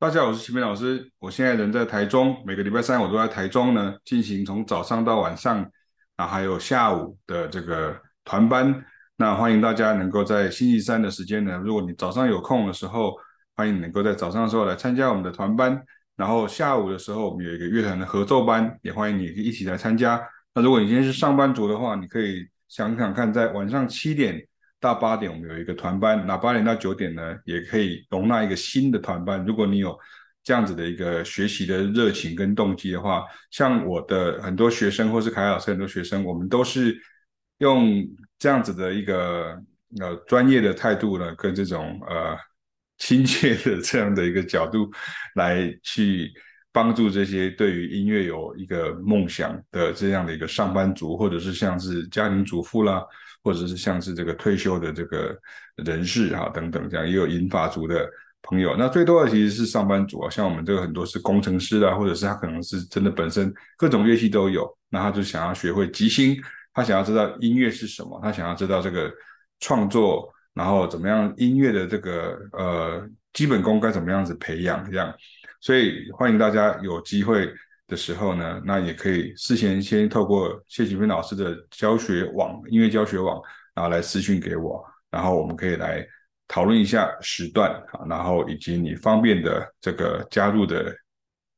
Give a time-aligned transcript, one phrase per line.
[0.00, 1.12] 大家好，我是齐明老师。
[1.18, 5.70] 我现在人在台中，每个礼拜三我都在台中呢，进行从早上到晚上，
[6.16, 7.94] 啊，还有下午的这个
[8.24, 8.82] 团班。
[9.18, 13.14] 那欢迎大家能够在星期三的时间呢，如果你早上有空的时候，
[13.54, 15.78] 欢迎你能够在早上的时候来参加我们的团班。
[16.16, 20.18] 然后下午的时候，我们有一个乐团的合奏班，也欢迎你一起来参加。
[20.54, 24.42] 那如果你今天是上班族的话，你可以想想看，在晚上七点
[24.80, 26.26] 到八点，我们有一个团班。
[26.26, 29.44] 那八点到九点呢，也可以容纳一个新的团班。
[29.44, 29.96] 如果你有
[30.42, 36.98] 这样子的一个学习的热情跟动机的话，像我的很多学生，或是凯老师很多学生，我们都是
[37.58, 38.02] 用
[38.38, 39.62] 这样子的一个
[40.00, 42.34] 呃专业的态度呢，跟这种呃
[42.96, 44.90] 亲切的这样的一个角度
[45.34, 46.32] 来去
[46.72, 53.02] 帮助这些对于音乐有一个梦想的这样的一个上班族，或者是像是家庭主妇啦。
[53.42, 55.34] 或者是像是这个退休的这个
[55.76, 58.06] 人士哈等等这样，也有银发族的
[58.42, 58.76] 朋友。
[58.76, 66.36] 那最多的其实是上班族啊，像我们这个很多是工程师啊，或者是他可能是真的本身各种乐器都有，那他就想要学会即兴，
[66.74, 69.10] 他想要知道音乐是什么，他想要知道这个
[69.58, 75.10] 创作，然后怎么样音乐的这个呃基本功该怎么样子培养这样。
[75.60, 77.52] 所以欢迎大家有机会
[77.86, 83.40] 的时候呢，那也可以事先先透过谢启斌老师的教学网、音乐教学网，
[83.74, 86.06] 然后来私讯给我，然后我们可以来
[86.48, 90.94] 讨论一下时段啊，然后以及你方便的这个加入的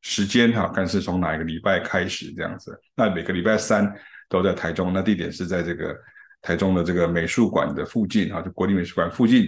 [0.01, 2.77] 时间哈，看是从哪一个礼拜开始这样子。
[2.97, 3.95] 那每个礼拜三
[4.29, 5.97] 都在台中，那地点是在这个
[6.41, 9.47] 台中的这个美术馆的附近啊，就国立美术馆附近。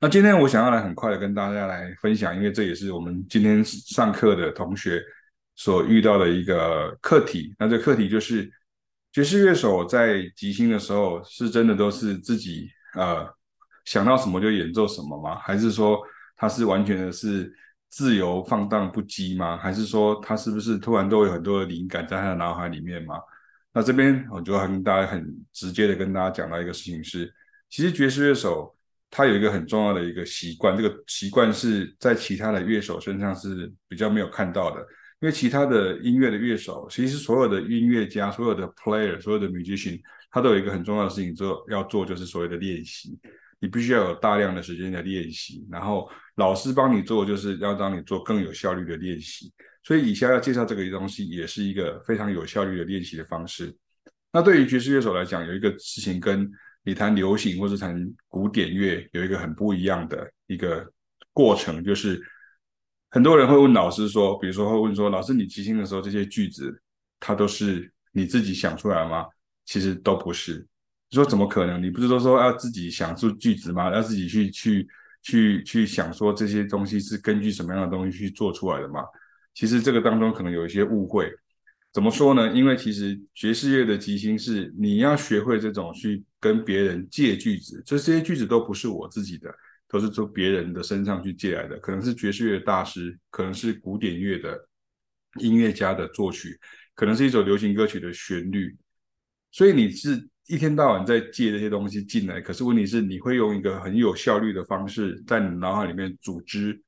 [0.00, 5.02] 那今天我想要来很快的跟大家来分享，因为这也是我们今天上课的同学。
[5.58, 8.46] 所遇到的一个课题，那这课题就是
[9.10, 13.26] 爵士乐手在即兴的时候，是真的都是自己呃
[13.86, 15.38] 想到什么就演奏什么吗？
[15.38, 15.98] 还是说
[16.36, 17.50] 他是完全的是
[17.88, 19.56] 自由放荡不羁吗？
[19.56, 23.18] 还是说他是不是突然都有很多的灵感在他的脑海里面吗？
[23.72, 27.32] 那这边我就要跟大家很直接的跟大家讲到一个事情是，
[27.70, 28.75] 其实爵士乐手
[29.16, 34.80] 他有一个很重要的一个习惯，这个习惯是在其他的乐手身上是比较没有看到的。
[35.22, 39.98] 因为其他的音乐的乐手，其实所有的音乐家、所有的 player、所有的 musician，
[40.30, 43.18] 他都有一个很重要的事情做要做，就是所谓的练习。
[43.58, 49.50] 你必须要有大量的时间的练习，然后老师帮你做，就是要让你做更有效率的练习。
[49.82, 53.74] 所以以下要介绍这个东西，也是一个非常有效率的练习的方式。
[54.30, 56.50] 那对于爵士乐手来讲，有一个事情跟
[56.86, 57.94] 你弹流行或者弹
[58.28, 60.90] 古典乐有一个很不一样的一个
[61.34, 62.22] 过程，就是。
[63.08, 66.82] 很多人会问老师说，比如说会问说，老师你即兴的时候，这些句子
[67.18, 69.24] 它都是你自己想出来吗？
[69.64, 70.66] 其实都不是。
[71.08, 71.82] 你说怎么可能？
[71.82, 73.90] 你不是都说要自己想出句子吗？
[73.94, 74.86] 要自己去去
[75.22, 79.00] 去去想说这些东西是根据什么样的东西去做出来的吗？
[79.54, 81.32] 其实这个当中可能有一些误会。
[81.96, 82.52] 怎么说呢？
[82.52, 89.50] 因为其实爵士乐的即兴是你要学会这种去跟别人借句子，就这些句子都不是我自己的。
[89.88, 94.68] 都是从别人的身上去借来的，可能是爵士乐的大师，可能是古典乐的
[95.38, 96.58] 音乐家的作曲，
[96.96, 98.76] 可能是一首流行歌曲的旋律。
[99.52, 106.78] 所以你是一天到晚在借这些东西进来，可是问题是你会用一个很有效率的方式，在你脑海里面组织、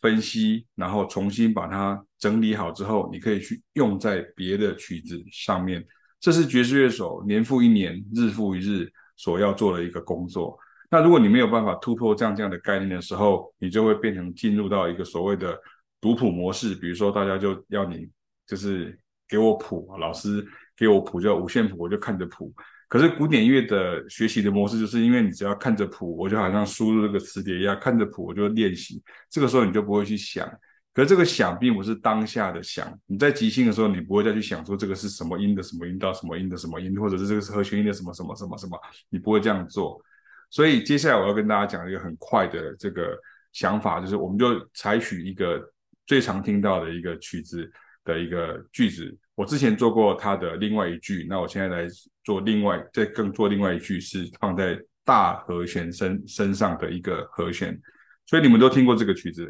[0.00, 5.84] 分析，然后重新把它整理好之后，你可以去用在别的曲子上面。
[6.20, 10.58] 这是爵士乐手年复一年、日复一日所要做的一个工作。
[10.90, 15.58] 那如果你没有办法突破这样这样的概念的时候，你就会变成进入到一个所谓的
[16.00, 16.74] 读谱模式。
[16.74, 18.08] 比如说，大家就要你
[18.46, 18.98] 就是
[19.28, 20.44] 给我谱，老师
[20.76, 22.52] 给我谱叫五线谱，我就看着谱。
[22.88, 29.02] 可是古典音乐的学习的模式，就是因为你只要看着谱，我就好像输入这个词碟一样，看着谱我就练习。
[29.28, 30.48] 这个时候你就不会去想。
[30.94, 32.92] 可是这个想并不是当下的想。
[33.06, 38.76] 你在即兴的时候，你不会再去想说这个是什么音的什么音到什么音的什么音，或者是这个是和弦音的什么什么什么什么，
[39.10, 40.02] 你不会这样做。
[40.50, 43.16] 所以接下来我要跟大家讲一个很快的这个
[43.52, 45.62] 想法，就是我们就采取一个
[46.06, 47.70] 最常听到的一个曲子
[48.08, 49.14] 的一个句子。
[49.34, 51.86] 我之前做过他的另外一句，那我现在来
[52.24, 57.78] 做另外再更做另外一句，是放在大和弦身身上的一个和弦。
[58.26, 59.48] 所以你们都听过这个曲子。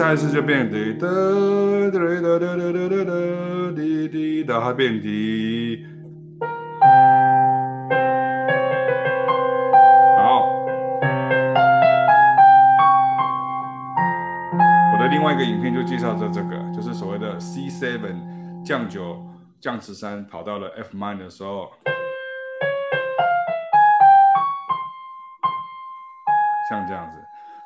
[0.00, 1.06] 下一次就变低，哒
[1.92, 3.12] 哒哒哒哒哒哒，
[3.76, 5.86] 滴滴，答还变低。
[10.16, 10.46] 好，
[14.90, 19.22] 我的另外一个影片就介绍着这个，就是所谓的 C7 降九
[19.60, 21.72] 降十三跑到了 Fmin 的时候，
[26.70, 27.18] 像这样子。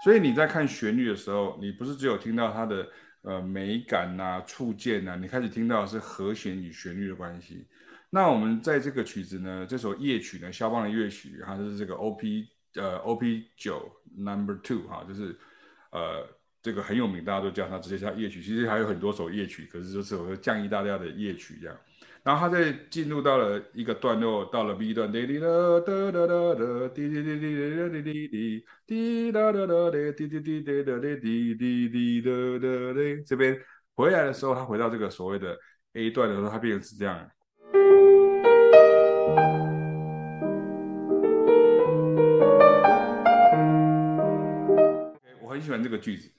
[0.04, 2.86] 所以你在看旋律的时候，你不是只有听到它的
[3.22, 7.66] 呃美感呐、触键呐，你开始听到的是和弦与旋律的关系。
[8.10, 15.34] 那我们在这个曲子呢，这首夜曲呢，肖邦的乐曲，它是这个 OP 呃 OP 九 Number Two 哈，就是
[15.90, 16.28] 呃
[16.60, 18.42] 这个很有名，大家都叫它直接叫夜曲。
[18.42, 21.74] 其实还有很多首夜曲，可是就是我降 E 大调的夜曲这样。
[22.24, 26.10] 然后他再进入到了一个段落，到了 b 段，滴滴，滴滴，
[26.94, 27.52] 滴滴，滴滴，
[27.92, 33.60] 滴滴，滴滴，滴滴，滴滴，滴滴，滴滴，滴滴，滴滴，这边
[33.94, 35.54] 回来的时候，他回到这个所谓的
[35.92, 37.28] a 段的时候，他变成是这样。
[45.42, 46.30] 我很喜欢这个句子。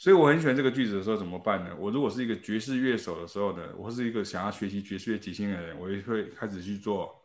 [0.00, 1.74] 所以我很喜欢这个句子的时候怎么办呢？
[1.76, 7.20] 我如果是一个爵士乐手的时候呢，我是一个想要学习爵士乐即兴的人，我也会开始去做。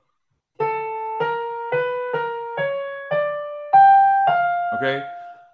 [4.76, 5.04] OK，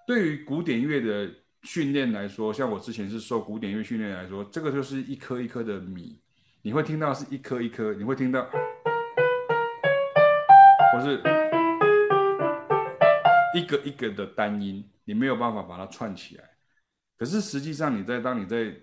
[0.07, 1.29] 对于古典乐的
[1.63, 6.21] 训练来说，像我之前是受古典乐训练来说，这个就是一颗一颗的米，
[6.61, 8.49] 你会听到是一颗一颗，你会听到，
[10.93, 11.21] 或是
[13.53, 16.48] 一个一个的单音，你没有办法把它串起来。
[17.19, 18.73] 可是实际上，你在当你在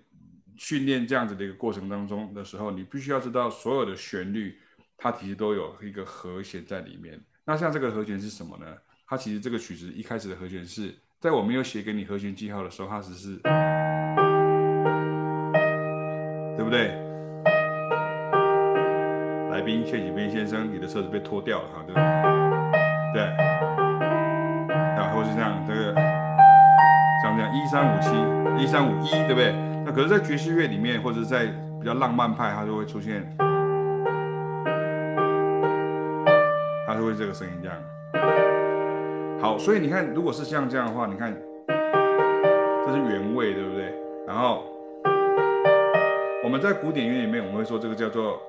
[0.55, 4.55] 训练这样子的一个过程当中的时候，你必须要知道所有的旋律，
[4.95, 7.19] 它其实都有一个和弦在里面。
[7.43, 8.67] 那像这个和弦是什么呢？
[9.07, 13.37] 它其实这个曲子一开始的和弦是在我没有写给你和弦记号的时候，它只是，
[16.55, 16.89] 对不对？
[19.49, 22.03] 来宾谢启斌先生，你的车子被拖掉了哈，对不对？
[23.13, 23.23] 对，
[24.95, 26.06] 然后是这样，这个。
[27.37, 28.09] 像这样一三五七
[28.63, 29.53] 一三五一，对不对？
[29.85, 31.45] 那可是，在爵士乐里面，或者在
[31.79, 33.23] 比较浪漫派，它就会出现，
[36.87, 37.77] 它就会这个声音这样。
[39.39, 41.31] 好，所以你看，如果是像这样的话，你看，
[41.67, 43.93] 这是原位，对不对？
[44.25, 44.63] 然后
[46.43, 48.41] 我们在古典乐里面，我们会说这个叫做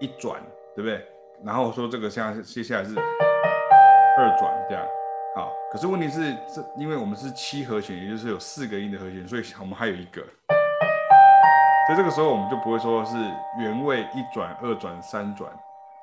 [0.00, 0.40] 一转，
[0.74, 1.00] 对不对？
[1.44, 4.84] 然后说这个下接下来是二转，这样。
[5.34, 10.22] 好，可是问题是，这因为我们是七和弦，也就是有四个音的和弦，所以我们还有一个。
[11.88, 13.16] 在这个时候，我们就不会说是
[13.58, 15.50] 原位一转、二转、三转，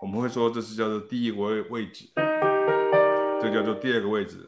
[0.02, 2.06] 我们会说这是叫做第一个位位置，
[3.40, 4.48] 这个叫做第二个位置，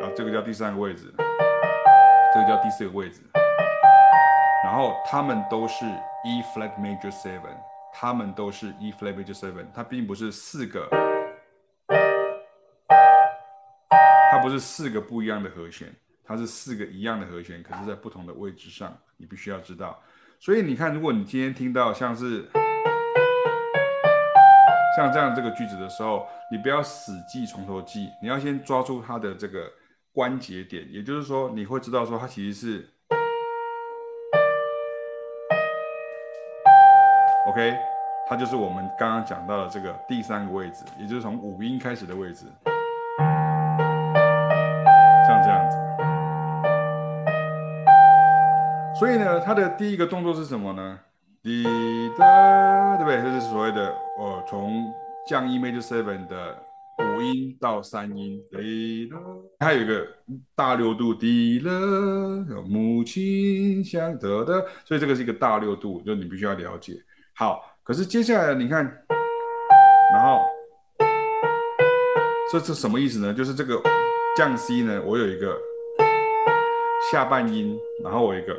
[0.00, 1.12] 然后这个叫第三个位置，
[2.32, 3.20] 这个叫第四个位置，
[4.64, 5.84] 然后他们都是
[6.24, 7.54] E flat major seven，
[7.92, 10.88] 他们都是 E flat major seven，它并不是四个。
[14.42, 15.94] 不是四个不一样的和弦，
[16.24, 20.02] 它是四个一样的和弦，可是在不同的位置上，你必须要知道。
[20.40, 22.44] 所以你看，如果你今天听到像是
[24.96, 29.70] 像这样这个句子的时候，你不要死记从头记，你要先抓住它的这个
[30.12, 32.88] 关节点，也就是说，你会知道说它其实是
[37.46, 37.76] OK，
[38.28, 42.46] 它就是我们刚刚讲到的这个第三个位置，也就是从五音开始的位置。
[49.02, 50.96] 所以呢，它的第一个动作是什么呢？
[51.42, 51.64] 滴
[52.16, 53.20] 答，对不对？
[53.20, 54.94] 这是所谓的哦，从
[55.26, 56.56] 降 E major seven 的
[57.00, 58.40] 五音到三音。
[58.48, 59.18] 滴答，
[59.58, 60.06] 它有一个
[60.54, 61.68] 大六度，滴了，
[62.64, 66.94] 母亲像得的，所以这个是一个大六度，就你必须要了解。
[67.34, 68.84] 好，可是接下来你看，
[70.14, 70.42] 然后
[72.52, 73.34] 这是什么意思呢？
[73.34, 73.82] 就是这个
[74.36, 75.58] 降 C 呢，我有一个
[77.10, 78.56] 下半音，然后我一个。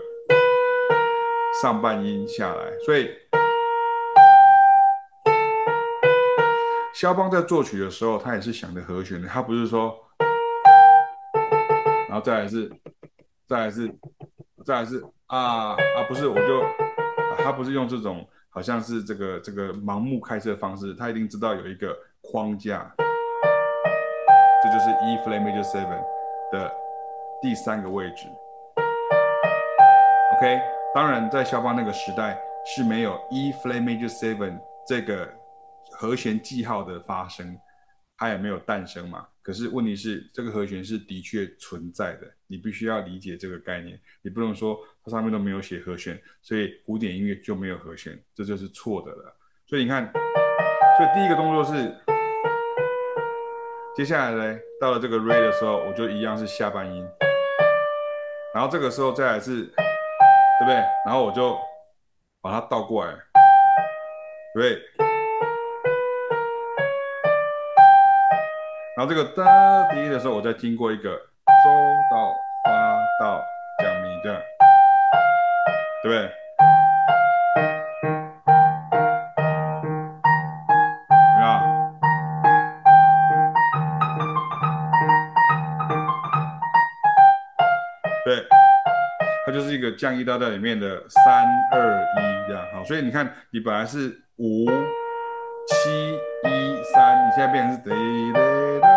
[1.62, 3.10] 上半音下来，所以
[6.94, 9.96] 肖邦在作曲的时候，他也是想的和弦的，他不是说，
[12.10, 12.72] 然后再来是，
[13.48, 13.88] 再来是，
[14.66, 16.66] 再来是啊啊，不是，我就、
[17.38, 22.92] 他不是用这种好像是这个这个盲目开车的方式，他一定知道有一个框架，
[24.64, 26.04] 这就是 E flat major seven
[26.52, 26.72] 的
[27.42, 28.28] 第三个位置
[30.38, 30.73] ，OK。
[30.96, 35.28] 当然，在肖邦那个时代是没有 E flat major seven 这个
[35.92, 37.58] 和弦记号的发生，
[38.16, 39.26] 它也没有诞生嘛。
[39.42, 44.00] 可是问题是，这个和弦是的确存在的，你必须要理解这个概念。
[44.22, 49.36] 你不能说它上面都没有写和弦，所以古典音乐就没有和弦，这就是错的了。
[49.66, 50.10] 所以你看，
[50.98, 51.92] 所以第一个动作是，
[53.96, 57.04] 接下来呢，到了这个 re 的时候，我就一样是下半音，
[58.54, 59.74] 然后这个时候再来是，
[60.60, 60.76] 对不对？
[61.06, 61.58] 然后我就
[62.42, 63.14] 把它倒过来
[64.54, 64.80] 对。
[68.96, 71.70] 然后这个哒第一的时候，我再经过一个周
[72.12, 72.32] 到
[72.64, 73.42] 发到
[73.80, 74.42] 降咪这样，
[76.04, 76.43] 对不对？
[89.54, 92.66] 就是一个降一大调里面的三二一这样。
[92.74, 94.66] 好，所以你看，你本来是五
[95.68, 97.78] 七一三，你现在变成是
[98.34, 98.90] 哒。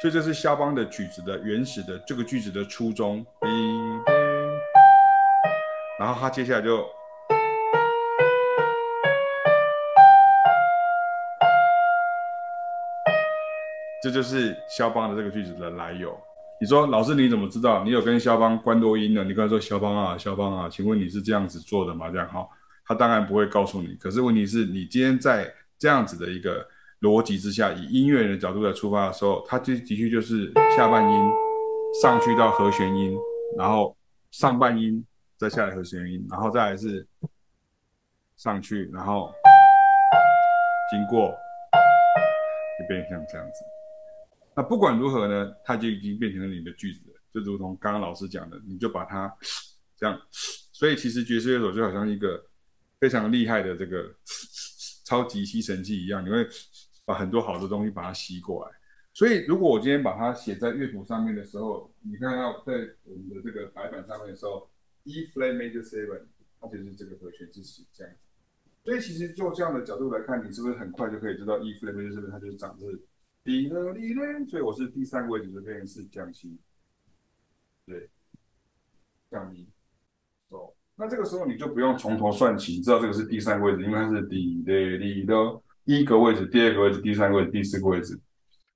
[0.00, 3.26] 所以这是肖邦的曲子的原始的这个句子的初衷，
[5.98, 6.86] 然后他接下来就，
[14.00, 16.16] 这就是肖邦的这个句子的来由。
[16.60, 17.84] 你说老师你怎么知道？
[17.84, 19.22] 你有跟肖邦关多音的？
[19.24, 22.10] 你跟他说肖邦啊，肖邦啊，请问你是这样子做的吗？
[22.10, 22.46] 这样哈，
[22.84, 23.94] 他当然不会告诉你。
[23.94, 26.66] 可是问题是你今天在这样子的一个。
[27.00, 31.30] 逻辑之下，以音乐人的角度来出发的时候，他就的确就是下半音
[32.02, 33.16] 上去到和弦音，
[33.56, 33.96] 然后
[34.32, 37.06] 上半音再下来和弦音，然后再来是
[38.36, 39.32] 上去，然后
[40.90, 41.28] 经过，
[42.80, 43.77] 就变成像这样子。
[44.58, 49.32] 那不管如何呢，它就已经变成了你的句子了，就如同刚刚老师讲的，你就把它
[49.96, 50.20] 这样。
[50.72, 52.44] 所以其实爵士乐手就好像一个
[52.98, 54.12] 非常厉害的这个
[55.04, 56.44] 超级吸尘器一样，你会。
[57.08, 58.72] 把很多好的东西把它吸过来，
[59.14, 62.72] 所以如果我今天把它写在乐谱上面的时候，你看到在
[63.04, 64.68] 我们的这个白板上面的时候
[65.04, 66.20] ，E flat major seven，
[66.60, 68.12] 它就是这个和弦是这样。
[68.84, 73.00] 所以其实就这样的角度来看，你是不是很快就可以知道 E flat major seven 它就是长是
[73.48, 76.54] 滴了滴了，所以我是第三个位置就变成是降西，
[77.86, 78.10] 对，
[79.30, 79.66] 降咪，
[80.50, 85.34] 哦，那这个时候你就不用从头算起，你知道这个是第三个位置，因为它是滴的滴的。
[85.86, 88.20] 第一个位置，第二个位置，第三个位置，第四个位置。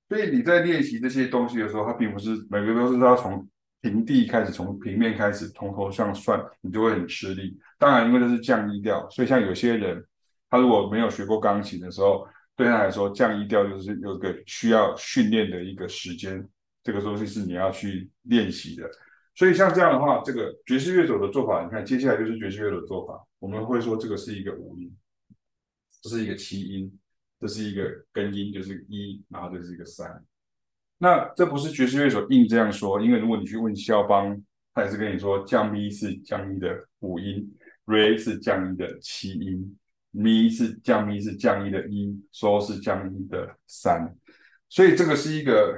[0.09, 3.47] 所以你在练习这些东西的时候，它并不是每个都是要从
[3.81, 7.59] 平地开始，从平面开始，从头上算，你就会很吃力。
[7.77, 10.03] 当然，因为这是降一调，所以像有些人，
[10.49, 16.47] 他如果没有学过钢琴的时候，对他来说，降一调就是有个需要训练的一个时间，
[16.83, 18.89] 这个东西是你要去练习的。
[19.35, 24.95] 所以像这样的话，这个爵士乐手的做法，你看接下来就是爵士乐的做法，我们会说这个是一个五音，
[26.01, 26.99] 这是一个七音。
[27.39, 27.83] 这是一个
[28.13, 30.23] 根音，就是一，然后这是一个三。
[30.97, 34.41] 那这不是爵士乐手硬这样说，因为如果你去问肖邦，
[34.73, 37.53] 他也是跟你说降咪是降一的五音
[37.85, 39.77] ，re 是降一的七音，
[40.13, 44.15] 咪是降咪是降一的一嗦是降一的三。
[44.69, 45.77] 所以这个是一个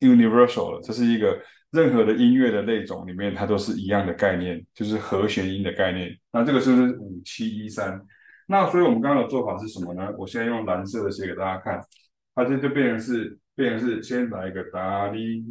[0.00, 1.38] universal 的，这是一个
[1.70, 6.10] 任何的音乐的类种里面，它都是一样的概念，就是和弦音的概念。
[6.32, 8.00] 那这个是不是五七一三？
[8.48, 10.12] 那所以我们刚刚的做法是什么呢？
[10.18, 11.80] 我现在用蓝色的写给大家看，
[12.34, 15.44] 它这就变成是变成是先来一个哒哩，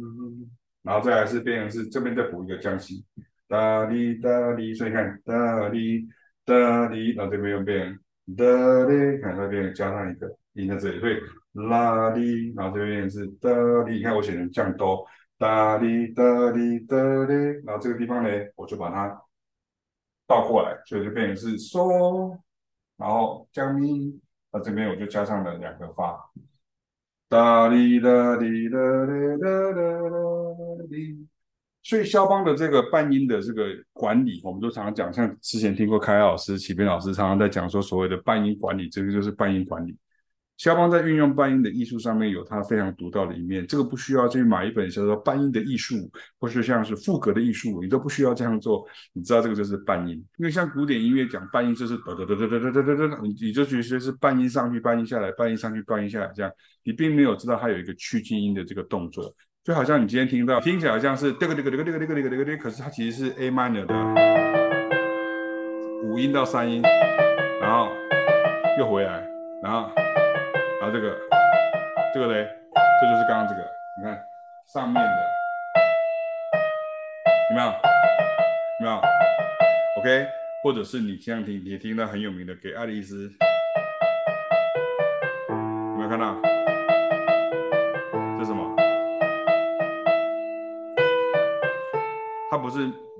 [0.82, 3.04] 然后再来是变成是这边再补一个降西，
[3.48, 6.06] 哒哩哒哩，所以看哒哩
[6.44, 7.98] 哒哩，然后这边又变
[8.36, 8.44] 哒
[8.84, 11.20] 哩，看这边加上一个音在这里，所以
[11.68, 13.50] 啦哩，然后这边是哒
[13.84, 15.04] 哩，你看我写成降哆，
[15.38, 19.22] 哒哩哒哩哒哩，然后这个地方呢，我就把它
[20.26, 22.38] 倒过来，所以就变成是嗦。
[22.96, 24.20] 然后降咪，
[24.52, 26.30] 那这边我就加上了两个发，
[27.28, 31.26] 哒哩哒哩哒哩哒哩哒哩。
[31.82, 39.96] 所以肖邦的这个半音的这个管理，我们都常常讲，像之前听过凯老师、启斌老师常常在讲说，所谓的半音管理，这个就是半音管理。
[40.58, 45.96] 肖邦在运用半音的艺术上面有他非常独到的一面，这个不需要去买一本叫做《半音的艺术》，
[46.38, 48.86] 或是像是赋格的艺术，你都不需要这样做。
[49.12, 56.52] 你知道这个就是半音，因为像古典音乐讲半音就是哒哒哒哒哒哒哒哒，你你就觉得是半音上去，半音下来，半音上去，半音下来这样，
[56.84, 63.94] 你并没有知道它有一个趋近音的这个动作，就好像你今天听到听起来好像是这个这个这个这个这个这个这个，可是它其实是 A minor 的
[66.02, 66.82] 五音到三音，
[67.60, 67.88] 然后
[68.76, 69.24] 又回来，
[69.62, 69.88] 然后。
[70.80, 71.16] 然后这个，
[72.12, 73.60] 这个嘞，这就是刚刚这个，
[73.96, 74.20] 你看
[74.66, 75.10] 上面的，
[77.50, 77.68] 有没有？
[77.68, 77.72] 有
[78.80, 79.00] 没有
[80.00, 80.26] ？OK，
[80.64, 83.30] 或者是你这样听，你听到很有名的，给爱丽丝，
[85.48, 85.54] 有
[85.98, 86.41] 没有看到？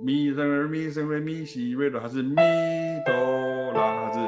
[0.03, 2.35] 是咪来咪升来咪西瑞哆，它是咪
[3.07, 4.19] 哆啦，它是，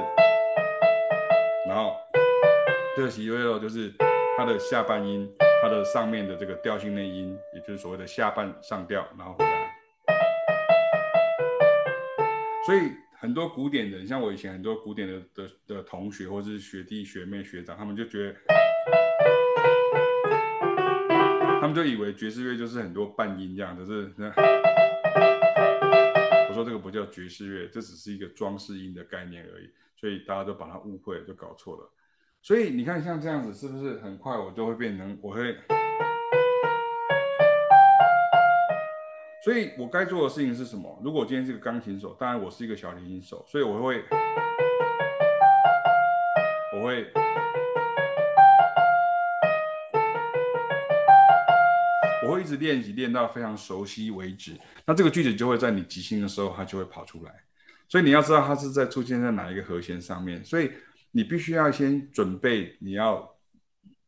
[1.68, 1.96] 然后
[2.96, 3.92] 这个西瑞哆就是
[4.36, 5.28] 它的下半音，
[5.60, 9.50] 它的上面的这个调性内音，也就是所谓的下半上调，然后回来。
[12.64, 18.36] 所以很多古典人，像我以前很多古典的的的同学，或是学弟学妹学长，他们就觉得，
[21.60, 24.32] 他们就以为爵士乐就是很多半音这样，就是那。
[26.64, 31.90] 这个不叫爵士乐，这只是一个装饰音的概念而已，所以大家都把它误会了，就搞错了。
[32.42, 35.56] 所以你看像这样子，是不是很快我就会变成我会？
[39.44, 40.98] 所以我该做的事情是什么？
[41.04, 44.02] 如果我今天是个钢琴手，当然我是一个小提琴手，所以我会，
[46.74, 47.12] 我会，
[52.24, 54.52] 我会一直练习，练到非常熟悉为止。
[54.86, 57.32] 那这个句子就会在你即兴的时候，它就会跑出来。
[57.88, 60.42] 所以你要知道它是在出现在哪一个和弦上面。
[60.44, 60.70] 所以
[61.10, 63.28] 你必须要先准备你要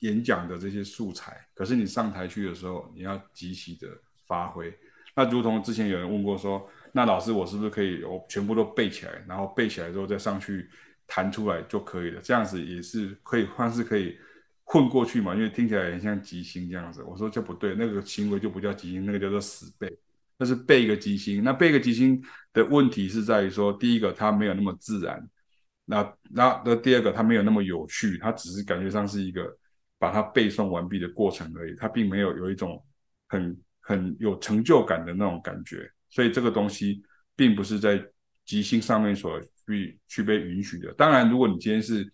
[0.00, 1.46] 演讲的这些素材。
[1.54, 3.88] 可是你上台去的时候，你要即时的
[4.26, 4.73] 发挥。
[5.14, 10.68] 那如同之前有人问过说，那老师我是不是可以我全部都背起来，然后背起来之后再上去
[11.06, 12.20] 弹出来就可以了？
[12.23, 14.18] 这样子也是可以， 算是可以
[14.66, 15.35] 混过去嘛？
[15.35, 17.02] 因为听起来很像即兴这样子。
[17.02, 19.90] 我说这不对，那个行为就不叫即兴，那个叫做死背。
[20.37, 21.42] 那是背一个即兴。
[21.42, 25.26] 那背一个即兴的问题是在于说，第一个它没有那么自然，
[25.87, 29.50] 那那那第二个它没有那么有趣，它只是感觉上是一个
[29.99, 32.85] 把它背诵完毕的过程而已，它并没有有一种
[33.28, 33.56] 很。
[33.88, 37.00] 很有成就感的那种感觉，所以这个东西
[37.37, 38.04] 并不是在
[38.44, 40.92] 即兴上面所去去被允许的。
[40.94, 42.04] 当然，如果你今天是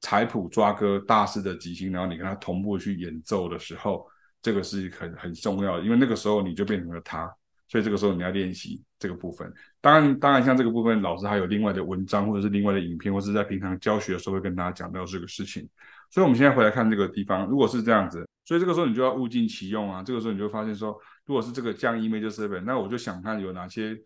[0.00, 4.06] 采谱抓歌大师的即兴，然后你跟他同步去演奏的时候，
[4.42, 7.30] 这个是很很重要的，因为那个时候你就变成了他，
[7.68, 9.52] 所以这个时候你要练习这个部分。
[9.80, 15.68] 当然，当然像这个部分，老师还有另外的文章或者是另外的影片，或是在平常教学的时候会跟大家讲到这个事情。
[16.10, 18.26] 所以，我们现在回来看这个地方，如果是这样子。
[18.46, 20.02] 所以这个时候你就要物尽其用啊！
[20.02, 23.96] 这个时候你就发现说，如果是这个降 E major seven，那我就想看有哪些，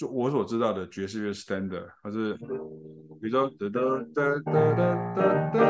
[0.00, 2.32] 就我所知道的爵士乐 standard，它是
[3.20, 3.80] 比如说哒哒
[4.14, 5.60] 哒哒哒哒哒哒，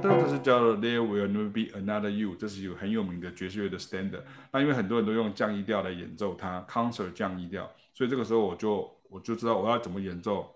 [0.00, 4.22] 这是叫做 There will never be another you，这是有很有名的爵士乐的 standard。
[4.50, 10.46] 那因为很多人都用降 E 调来演奏它，concert 降 E 调，所以这个时候我就我就知道我要怎么演奏。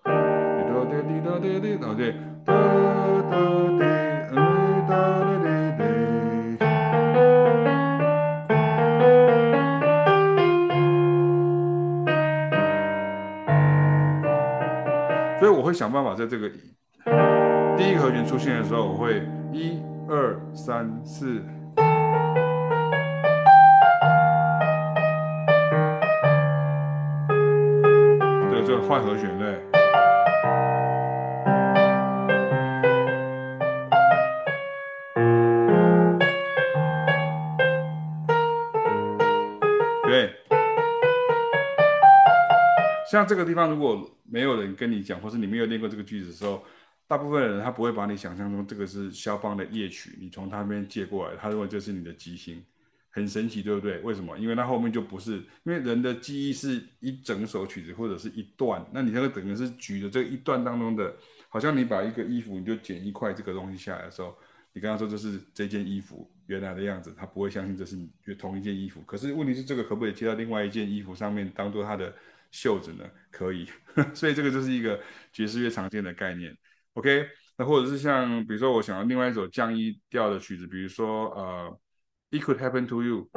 [0.93, 2.13] 滴滴答滴滴答滴
[2.45, 4.13] 哒滴答
[4.45, 4.93] 滴哒
[5.39, 5.47] 滴
[5.79, 5.81] 滴。
[15.39, 16.49] 所以我会想办法在这个
[17.77, 21.43] 第一个和弦出现的时候我会一二三四。
[28.51, 29.52] 这这个换和弦呢
[43.13, 46.65] 像这个地方，如果没有人跟你讲，或是你没有练过这个句子的时候，
[47.07, 52.63] 大部分人他不会把你想象中这个是肖邦的夜曲，你从他那边借过来，他认为这是你的即兴。
[53.15, 53.99] 很神奇，对不对？
[53.99, 54.39] 为什么？
[54.39, 55.33] 因为它后面就不是，
[55.65, 61.15] 因为人的记忆是一整首曲子或者是一段，那你那个等于是举的这一段当中的，
[61.51, 64.35] 好像你把一个衣服，你就剪一块这个东西下来的时候，
[64.73, 69.03] 你刚刚说这是这件衣服原来的样子，他不会相信这是你同一件衣服。
[69.03, 72.15] 可是问题是这个可不可以贴到另外一件衣服上面当做它的
[72.53, 73.05] 袖子呢？
[73.33, 73.69] 可以，
[74.15, 75.01] 所以这个就是一个
[75.33, 76.57] 爵士乐常见的概念。
[76.93, 81.77] OK，那或者是像比如说我想要另外一首降 E 调的曲子，比如说呃。
[82.35, 83.29] It could happen to you。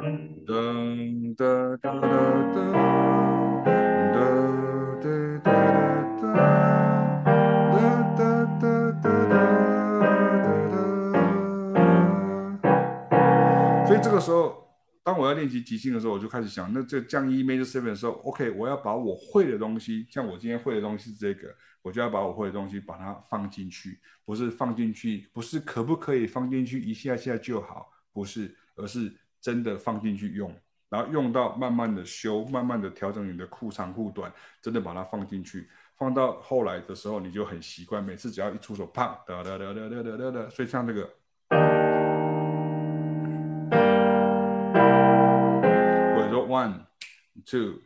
[13.86, 14.65] 所以这个时候，
[15.06, 28.56] 当我要练习即兴的时候，我就开始想，那这降 E major seven 的时候，OK，我要把我会的东西，像我今天会的东西是这个，我就要把我会的东西把它放进去，不是放进去，不是可不可以放进去一下下就好，不是。
[28.78, 30.54] 而是真的放进去用，
[30.90, 35.66] 然后用到慢慢的修，慢慢的调整你的裤长裤短，真的把它放进去，
[35.96, 41.10] 放到后来的时候你就很习惯，每次只要一出手，啪哒哒哒哒哒哒哒，所以像这个，
[46.56, 46.86] one
[47.44, 47.82] two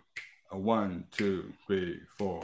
[0.53, 2.41] one two three four.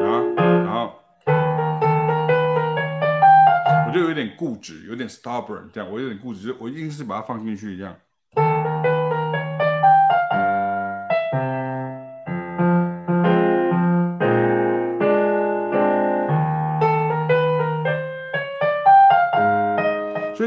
[0.00, 0.94] 然后然后
[3.86, 7.94] 我就有点固执有点 stubborn 这样我有点固执我一定是把它放进去这样。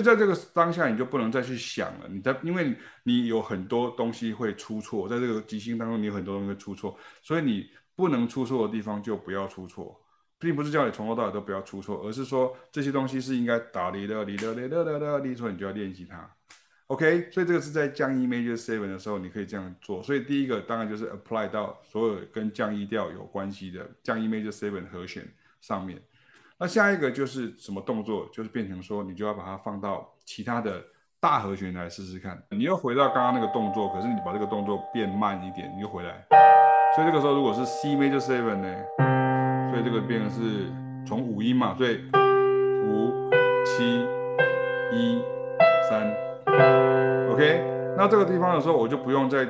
[0.03, 2.07] 在这个当下，你就不能再去想了。
[2.09, 9.99] 你在，因为你有很多东西会出错，在这个即兴当中，你有很多东西会出错，所以你不能出错的地方就不要出错，
[10.37, 16.29] 并不是叫你从头到尾都不要出错，而是说这些东西是应该打哩的哩的哩的哩的哩，所以你就要练习它。
[16.87, 20.03] OK，所以这个是在降 E major seven 的时候，你可以这样做。
[20.03, 25.25] 所以第一个当然就是 apply 到所有跟降 E 调有关系的降 E major seven 和弦
[25.61, 25.99] 上面。
[26.59, 28.29] 那下一个就是什么动作？
[28.31, 30.81] 就是变成说，你就要把它放到其他的
[31.19, 32.41] 大和弦来试试看。
[32.51, 36.25] 你又回到刚刚那个动作，可是你把这个动作变慢一点，你又回来。
[36.95, 39.71] 所以这个时候如果是 C major seven 呢？
[39.71, 40.71] 所以这个变成是
[41.05, 41.99] 从五音嘛，所以，
[42.85, 43.29] 五
[43.65, 44.05] 七
[44.91, 45.21] 一
[45.89, 46.07] 三
[47.31, 47.63] ，OK。
[47.97, 49.47] 那这个地方的时候，我就不用再。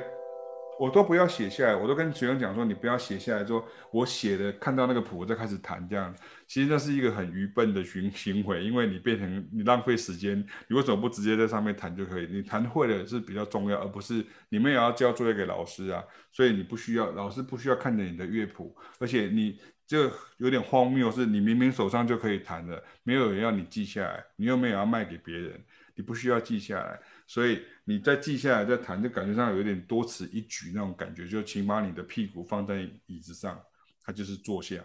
[0.79, 6.13] 我都不要写下来，我都跟学生讲说，你不要写下来，说我写的看到那个谱，我再开始弹这样。
[6.47, 12.27] 其实那是一个很愚笨的行 行为，因为你变成你浪费时间，你为什么不直接在上面弹就可以？
[12.27, 16.03] 你弹会了是比较重要，而不是你们也要交作业给老师啊。
[16.31, 25.63] 所以你不需要，老师不需要看着你的乐谱，而且你这有点荒谬，是你明明手上就可以弹的，没有人要你记下来，你又没有要卖给别人，
[25.95, 26.99] 你不需要记下来。
[27.27, 31.27] 所以你再记下来再弹，就感觉上有点多此一举那种感觉。
[31.27, 33.59] 就请把你的屁股放在椅子上，
[34.03, 34.75] 它就是坐下，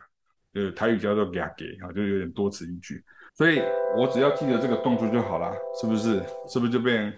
[0.55, 3.05] 呃，台语叫做夹给啊，就有点多此一举。
[3.35, 3.61] 所以
[3.96, 6.22] 我只要记得这个动作就好了，是不是？
[6.48, 7.12] 是不是就变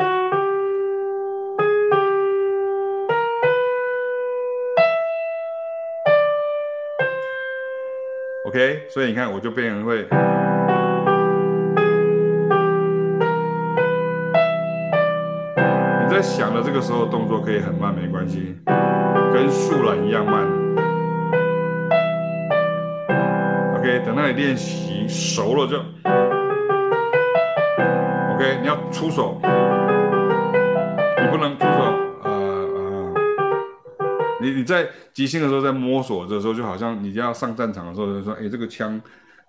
[8.46, 10.08] ？OK，所以你看，我就变会。
[16.20, 18.54] 在想的这个时候，动作可以很慢，没关系，
[19.32, 20.46] 跟树懒一样慢。
[23.74, 25.78] OK，等到你练习熟了就
[28.34, 29.40] ，OK，你要出手，
[31.22, 31.84] 你不能出手，
[32.22, 33.14] 呃呃，
[34.42, 39.00] 你你在即兴的时候，在摸索的时候，就好像你要上战场的时候，就说，哎，这个枪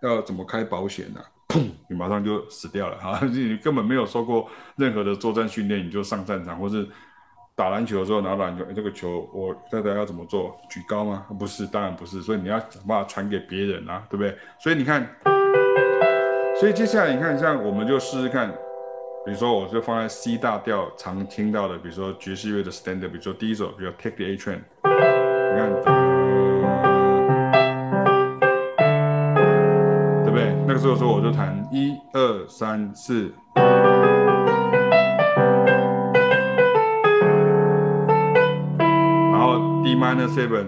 [0.04, 1.28] 要怎么开保险呢、啊？
[1.52, 1.70] 砰！
[1.90, 3.20] 你马上就死掉了哈！
[3.26, 6.88] 你根本没有受过任何的作战训练，你就上战场，或是
[7.58, 10.58] 打篮球的时候拿篮球，这个球我大概要怎么做？
[10.70, 11.26] 举高吗？
[11.38, 12.22] 不是，当然不是。
[12.22, 14.34] 所以你要想办法传给别人啊，对不对？
[14.62, 15.06] 所以你看，
[16.58, 18.50] 所以接下来你看，像我们就试试看，
[19.26, 24.62] 比如说我就放在 C 大调常听到的，比如说爵士乐的 standard，比如说第一首，比如 Take the A Train，
[30.72, 33.30] 这个时候说，我就弹一二三四，
[39.34, 40.66] 然后 D minor seven，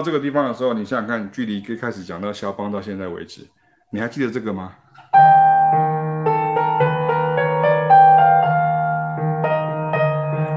[0.00, 3.46] 到这个地方的时候，你想想看，距离一开始讲到肖邦到现在为止，
[3.92, 4.74] 你还记得这个吗？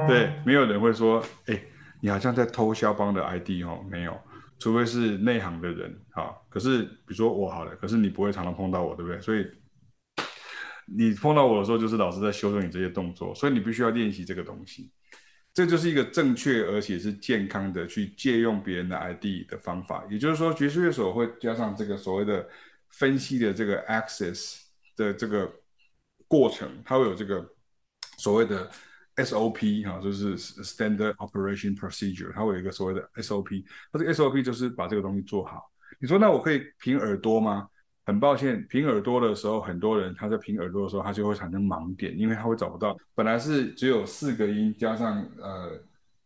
[0.08, 1.62] 对，没有人会说，哎，
[2.00, 4.18] 你好像在偷肖邦的 ID 哦，没有，
[4.60, 5.94] 除非是内行的人。
[6.12, 9.20] 好，可是比如说我好了，可是你不会常常碰到我，对不对？
[9.20, 9.46] 所以
[10.88, 14.90] 你碰到我的时候，就是老师在修正你这些动作，所以你必须要练习这个东西。
[15.54, 22.50] 这就是一个正确而且是健康的去借用别人的 ID 的方法，也就是说，爵士乐手会加上这个所谓的
[22.90, 24.62] 分析的这个 access
[24.96, 25.52] 的这个
[26.28, 27.48] 过程，它会有这个
[28.18, 28.68] 所谓的
[29.18, 35.72] SOP 哈，就是 Standard Operation Procedure，它会有一个所谓的 SOP，它这 SOP 就是把这个东西做好。
[36.00, 37.70] 你说那我可以凭耳朵吗？
[38.06, 42.98] 很抱歉，凭耳朵的时候，很多人他在凭耳朵的时候，他就会产生盲点，因为他会找不到。
[43.16, 45.80] 本来是只有四个音加上呃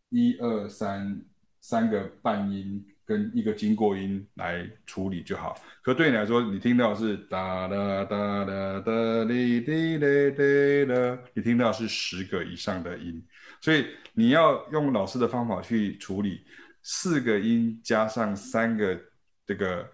[0.08, 1.20] 一二三
[1.60, 5.54] 三个半音跟一个经过音来处理就好。
[5.80, 13.24] 可对你来说，你听到是哒哒哒哒哒哩哩哩哩，你听到是十个以上的音，
[13.60, 16.40] 所以你要用老师的方法去处理
[16.82, 19.00] 四个音加上三个
[19.46, 19.88] 这个。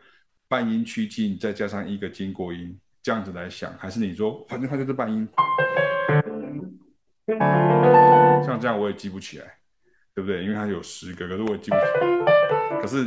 [0.48, 5.26] 半音趋近，再加上一个经过音，这样子来想，还是你说反正它就是半音，
[8.44, 9.46] 像这样我也记不起来，
[10.14, 10.44] 对不对？
[10.44, 12.80] 因为它有十个，可是我也记不起来。
[12.80, 13.06] 可是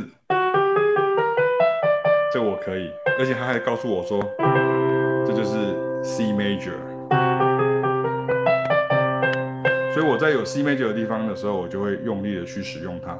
[2.32, 4.20] 这我可以，而且他还告诉我说，
[5.24, 5.54] 这就是
[6.02, 6.74] C major。
[9.94, 13.18] 所以我在有 C major 的地方的时候，我就会用力的去使用它。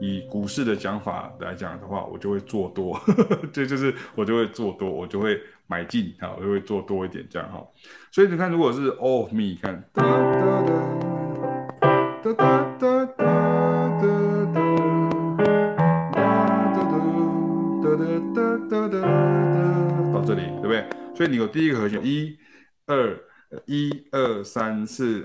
[0.00, 2.98] 以股市的讲法来讲的话，我就会做多，
[3.52, 7.62] 这就是我就会做多，我就会买进啊，我就会做多一点这样哈。
[8.10, 10.62] 所以你看，如果是 All of me，看，哒哒
[12.22, 13.36] 哒哒哒哒哒
[18.34, 18.98] 哒哒哒哒
[20.12, 20.84] 到这里对不对？
[21.14, 22.38] 所以你有第一个和弦，一、
[22.86, 23.18] 二、
[23.66, 25.24] 一、二、三、四。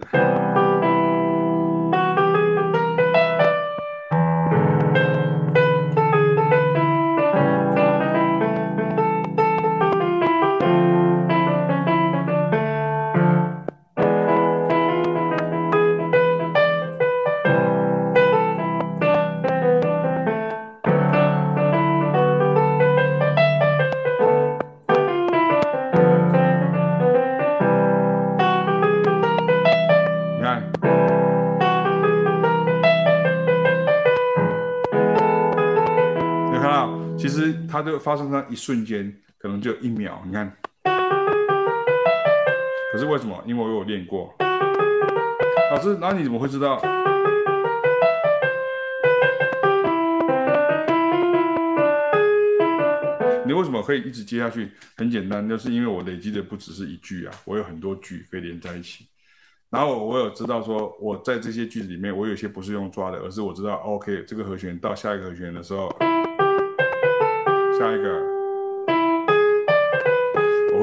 [37.86, 40.22] 就发生在一瞬间，可能就一秒。
[40.26, 40.52] 你看，
[42.92, 43.42] 可是为什么？
[43.46, 44.34] 因为我有练过。
[45.72, 46.82] 老师，那你怎么会知道？
[53.46, 54.72] 你为什么可以一直接下去？
[54.98, 59.06] 很简单，就是因为我累积的不只是一句啊，我有很多句可以连在一起。
[59.70, 65.96] 然后我有知道说，我在这些句子里面，我有些不是用抓的，而是我知道，OK，这个和弦到下一个和弦的时候。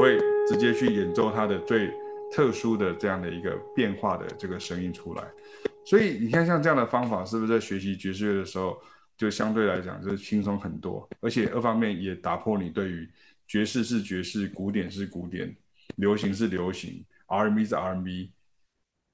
[0.02, 1.90] 会直接去演奏它的最
[2.32, 5.22] 特殊的这样的一个变化的这个声音出来。
[5.84, 8.76] 所以你看，像这样的方法，是不是在学习爵士乐的时候，
[9.16, 11.08] 就相对来讲就轻松很多？
[11.20, 13.08] 而且二方面也打破你对于
[13.46, 15.54] 爵士是爵士、古典是古典、
[15.96, 18.32] 流行是流行、R&B 是 R&B、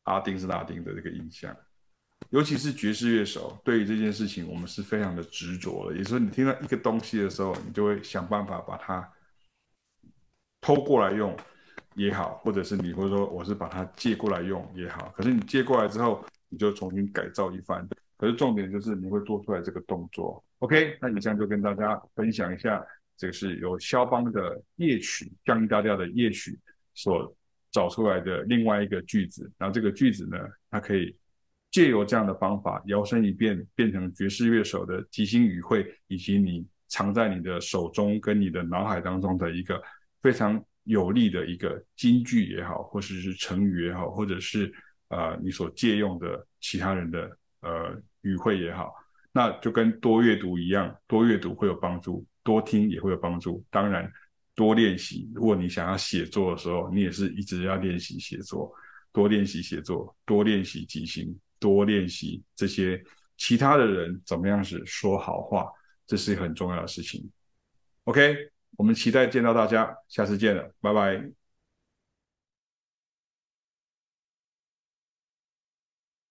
[0.05, 1.55] 拉丁是拉丁的这个印象。
[2.31, 5.97] 尤其是爵士乐手，对于这件事情，我们是非常的执着的。
[5.97, 9.09] 也就是说，你听到一个东西的时候，你就会想办法把它
[10.61, 11.37] 偷过来用
[11.95, 15.13] 也好，或者是你会说我是把它借过来用也好。
[15.17, 17.87] 可是你借过来之后，你就重新改造一番。
[18.17, 20.43] 可是重点就是你会做出来这个动作。
[20.59, 22.85] OK，那以上就跟大家分享一下，
[23.17, 26.59] 这个是由肖邦的夜曲降 E 大调的夜曲
[26.95, 27.35] 所
[27.71, 29.51] 找出来的另外一个句子。
[29.57, 30.39] 然后这个句子呢，
[30.71, 31.17] 它可以。
[31.71, 39.79] 借由这样的方法摇身一变，变成爵士乐手的即兴语汇，以及你藏在你的手中跟你的脑海当中的一个
[40.21, 44.73] 非常有力的一个金句也好，或者是成语也好，或者是
[45.09, 48.93] 呃你所借用的其他人的呃语汇也好，
[49.33, 53.65] 那就跟多阅读一样，多阅读会有帮助，多听也会有帮助。
[53.71, 54.11] 当然，
[54.55, 58.73] 多练习，如果你想要写作的时候，你也是一直要练习写作，
[59.13, 61.39] 多练习写作，多练习即兴。
[61.61, 63.03] 多练习这些
[63.37, 65.67] 其他的人怎么样是说好话，
[66.07, 67.29] 这是很重要的事情。
[68.05, 68.37] OK，
[68.79, 71.38] 我们期待见到大家，下次见了，拜拜。